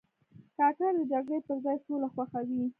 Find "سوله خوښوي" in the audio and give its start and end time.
1.85-2.61